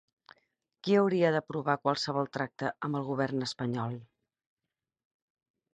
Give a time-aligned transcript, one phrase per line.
[0.87, 3.95] Qui hauria d'aprovar qualsevol tracte amb el govern espanyol?